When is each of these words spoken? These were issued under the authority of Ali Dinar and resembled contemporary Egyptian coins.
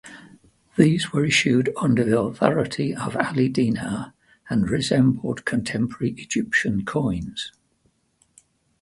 These 0.77 1.13
were 1.13 1.23
issued 1.23 1.71
under 1.79 2.03
the 2.03 2.17
authority 2.19 2.95
of 2.95 3.15
Ali 3.15 3.47
Dinar 3.49 4.13
and 4.49 4.67
resembled 4.67 5.45
contemporary 5.45 6.13
Egyptian 6.17 6.83
coins. 6.85 7.51